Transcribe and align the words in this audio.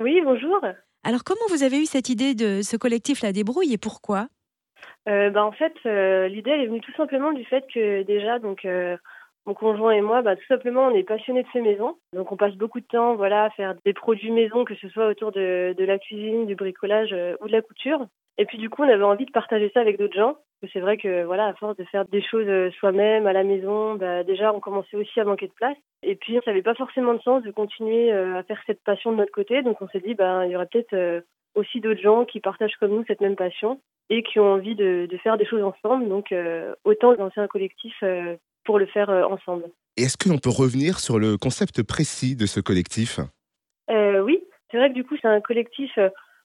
Oui, 0.00 0.20
bonjour. 0.24 0.60
Alors 1.04 1.22
comment 1.24 1.46
vous 1.50 1.62
avez 1.62 1.80
eu 1.80 1.86
cette 1.86 2.08
idée 2.08 2.34
de 2.34 2.62
ce 2.62 2.76
collectif 2.76 3.22
La 3.22 3.32
Débrouille 3.32 3.72
et 3.72 3.78
pourquoi? 3.78 4.26
Euh, 5.08 5.30
bah, 5.30 5.44
en 5.44 5.52
fait, 5.52 5.74
euh, 5.86 6.28
l'idée 6.28 6.50
elle 6.50 6.62
est 6.62 6.66
venue 6.66 6.80
tout 6.80 6.94
simplement 6.96 7.32
du 7.32 7.44
fait 7.44 7.64
que 7.72 8.02
déjà, 8.02 8.38
donc, 8.38 8.64
euh, 8.64 8.96
mon 9.46 9.54
conjoint 9.54 9.92
et 9.92 10.00
moi, 10.00 10.22
bah, 10.22 10.36
tout 10.36 10.46
simplement, 10.48 10.86
on 10.86 10.94
est 10.94 11.04
passionnés 11.04 11.42
de 11.42 11.48
fait 11.48 11.60
maison. 11.60 11.98
Donc, 12.14 12.32
on 12.32 12.36
passe 12.36 12.54
beaucoup 12.54 12.80
de 12.80 12.86
temps, 12.86 13.14
voilà, 13.14 13.44
à 13.44 13.50
faire 13.50 13.74
des 13.84 13.92
produits 13.92 14.30
maison, 14.30 14.64
que 14.64 14.74
ce 14.74 14.88
soit 14.88 15.06
autour 15.06 15.32
de, 15.32 15.74
de 15.76 15.84
la 15.84 15.98
cuisine, 15.98 16.46
du 16.46 16.54
bricolage 16.54 17.12
euh, 17.12 17.36
ou 17.40 17.46
de 17.46 17.52
la 17.52 17.62
couture. 17.62 18.06
Et 18.38 18.46
puis, 18.46 18.58
du 18.58 18.70
coup, 18.70 18.82
on 18.82 18.88
avait 18.88 19.02
envie 19.02 19.26
de 19.26 19.30
partager 19.30 19.70
ça 19.74 19.80
avec 19.80 19.98
d'autres 19.98 20.16
gens. 20.16 20.36
C'est 20.72 20.80
vrai 20.80 20.96
que, 20.96 21.24
voilà, 21.24 21.46
à 21.46 21.54
force 21.54 21.76
de 21.76 21.84
faire 21.84 22.04
des 22.06 22.22
choses 22.22 22.48
euh, 22.48 22.70
soi-même, 22.78 23.26
à 23.26 23.32
la 23.32 23.44
maison, 23.44 23.94
bah, 23.94 24.24
déjà, 24.24 24.52
on 24.52 24.60
commençait 24.60 24.96
aussi 24.96 25.20
à 25.20 25.24
manquer 25.24 25.48
de 25.48 25.52
place. 25.52 25.76
Et 26.02 26.14
puis, 26.16 26.34
ça 26.44 26.50
n'avait 26.50 26.62
pas 26.62 26.74
forcément 26.74 27.14
de 27.14 27.20
sens 27.22 27.42
de 27.42 27.50
continuer 27.50 28.12
euh, 28.12 28.38
à 28.38 28.42
faire 28.42 28.60
cette 28.66 28.82
passion 28.82 29.12
de 29.12 29.16
notre 29.16 29.32
côté. 29.32 29.62
Donc, 29.62 29.80
on 29.80 29.88
s'est 29.88 30.00
dit, 30.00 30.14
bah, 30.14 30.46
il 30.46 30.52
y 30.52 30.56
aurait 30.56 30.66
peut-être 30.66 30.94
euh, 30.94 31.20
aussi 31.54 31.80
d'autres 31.80 32.00
gens 32.00 32.24
qui 32.24 32.40
partagent 32.40 32.76
comme 32.78 32.92
nous 32.92 33.04
cette 33.06 33.20
même 33.20 33.36
passion 33.36 33.80
et 34.10 34.22
qui 34.22 34.38
ont 34.38 34.52
envie 34.52 34.74
de, 34.74 35.06
de 35.10 35.16
faire 35.18 35.38
des 35.38 35.46
choses 35.46 35.62
ensemble. 35.62 36.08
Donc, 36.08 36.32
euh, 36.32 36.74
autant 36.84 37.12
lancer 37.12 37.40
un 37.40 37.46
collectif 37.46 37.94
euh, 38.02 38.36
pour 38.64 38.78
le 38.78 38.86
faire 38.86 39.10
euh, 39.10 39.24
ensemble. 39.24 39.64
Et 39.96 40.02
est-ce 40.02 40.16
que 40.16 40.28
l'on 40.28 40.38
peut 40.38 40.50
revenir 40.50 40.98
sur 40.98 41.18
le 41.18 41.36
concept 41.36 41.82
précis 41.82 42.36
de 42.36 42.46
ce 42.46 42.60
collectif? 42.60 43.20
Oui, 43.88 44.42
c'est 44.70 44.78
vrai 44.78 44.88
que 44.88 44.94
du 44.94 45.04
coup, 45.04 45.16
c'est 45.20 45.28
un 45.28 45.40
collectif 45.40 45.98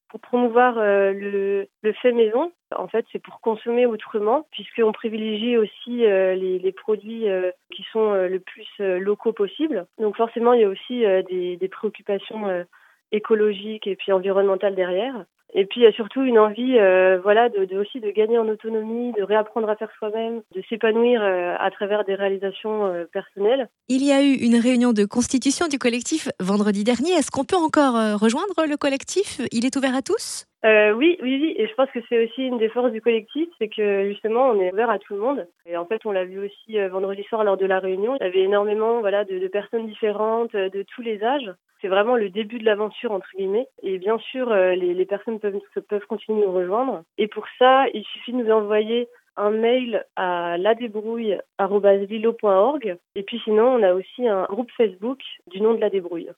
pour 0.09 0.19
promouvoir 0.19 0.77
euh, 0.77 1.13
le, 1.13 1.67
le 1.81 1.93
fait 1.93 2.11
maison. 2.11 2.51
En 2.75 2.87
fait, 2.87 3.05
c'est 3.11 3.21
pour 3.21 3.41
consommer 3.41 3.85
autrement, 3.85 4.47
puisqu'on 4.51 4.91
privilégie 4.91 5.57
aussi 5.57 6.05
euh, 6.05 6.35
les, 6.35 6.59
les 6.59 6.71
produits 6.71 7.29
euh, 7.29 7.51
qui 7.73 7.83
sont 7.91 8.13
euh, 8.13 8.27
le 8.27 8.39
plus 8.39 8.67
euh, 8.79 8.99
locaux 8.99 9.33
possible. 9.33 9.85
Donc 9.99 10.17
forcément, 10.17 10.53
il 10.53 10.61
y 10.61 10.65
a 10.65 10.69
aussi 10.69 11.05
euh, 11.05 11.21
des, 11.23 11.57
des 11.57 11.67
préoccupations 11.67 12.65
écologiques 13.11 13.87
et 13.87 13.95
puis 13.95 14.11
environnementales 14.11 14.75
derrière. 14.75 15.25
Et 15.53 15.65
puis 15.65 15.81
il 15.81 15.83
y 15.83 15.87
a 15.87 15.91
surtout 15.91 16.21
une 16.21 16.37
envie, 16.37 16.77
euh, 16.77 17.19
voilà, 17.21 17.49
de, 17.49 17.77
aussi 17.77 17.99
de 17.99 18.11
gagner 18.11 18.37
en 18.37 18.47
autonomie, 18.47 19.13
de 19.13 19.23
réapprendre 19.23 19.69
à 19.69 19.75
faire 19.75 19.89
soi-même, 19.97 20.41
de 20.55 20.61
s'épanouir 20.69 21.21
euh, 21.21 21.55
à 21.57 21.71
travers 21.71 22.05
des 22.05 22.15
réalisations 22.15 22.85
euh, 22.85 23.05
personnelles. 23.11 23.67
Il 23.87 24.03
y 24.03 24.11
a 24.11 24.21
eu 24.21 24.33
une 24.33 24.57
réunion 24.57 24.93
de 24.93 25.05
constitution 25.05 25.67
du 25.67 25.79
collectif 25.79 26.29
vendredi 26.39 26.83
dernier. 26.83 27.11
Est-ce 27.13 27.31
qu'on 27.31 27.45
peut 27.45 27.55
encore 27.55 27.95
rejoindre 28.19 28.65
le 28.67 28.77
collectif? 28.77 29.41
Il 29.51 29.65
est 29.65 29.75
ouvert 29.75 29.95
à 29.95 30.01
tous? 30.01 30.45
Euh, 30.65 30.91
oui, 30.91 31.17
oui, 31.21 31.39
oui, 31.41 31.55
et 31.57 31.67
je 31.67 31.73
pense 31.75 31.89
que 31.91 31.99
c'est 32.09 32.25
aussi 32.25 32.45
une 32.45 32.57
des 32.57 32.67
forces 32.67 32.91
du 32.91 32.99
collectif, 33.01 33.47
c'est 33.59 33.69
que 33.69 34.09
justement 34.09 34.49
on 34.49 34.59
est 34.59 34.73
ouvert 34.73 34.89
à 34.89 34.99
tout 34.99 35.13
le 35.13 35.21
monde. 35.21 35.47
Et 35.65 35.77
en 35.77 35.85
fait, 35.85 36.05
on 36.05 36.11
l'a 36.11 36.25
vu 36.25 36.37
aussi 36.39 36.77
euh, 36.77 36.89
vendredi 36.89 37.23
soir 37.23 37.45
lors 37.45 37.55
de 37.55 37.65
la 37.65 37.79
réunion. 37.79 38.17
Il 38.19 38.25
y 38.25 38.27
avait 38.27 38.41
énormément, 38.41 38.99
voilà, 38.99 39.23
de, 39.23 39.47
personnes 39.47 39.87
différentes, 39.87 40.53
euh, 40.55 40.69
de 40.69 40.83
tous 40.83 41.01
les 41.01 41.23
âges. 41.23 41.49
C'est 41.79 41.87
vraiment 41.87 42.17
le 42.17 42.29
début 42.29 42.59
de 42.59 42.65
l'aventure 42.65 43.13
entre 43.13 43.29
guillemets. 43.37 43.69
Et 43.83 43.99
bien 43.99 44.17
sûr, 44.17 44.51
euh, 44.51 44.75
les, 44.75 45.05
personnes 45.05 45.39
peuvent 45.39 45.61
peuvent 45.87 46.05
continuer 46.07 46.41
de 46.41 46.47
nous 46.47 46.51
rejoindre. 46.51 47.03
Et 47.17 47.27
pour 47.27 47.45
ça, 47.57 47.85
il 47.93 48.03
suffit 48.03 48.33
de 48.33 48.43
nous 48.43 48.51
envoyer 48.51 49.07
un 49.37 49.51
mail 49.51 50.05
à 50.17 50.57
ladébrouille@lilo.org. 50.57 52.97
Et 53.15 53.23
puis 53.23 53.39
sinon, 53.45 53.75
on 53.75 53.81
a 53.81 53.93
aussi 53.93 54.27
un 54.27 54.43
groupe 54.43 54.71
Facebook 54.75 55.21
du 55.47 55.61
nom 55.61 55.73
de 55.73 55.79
la 55.79 55.89
débrouille. 55.89 56.29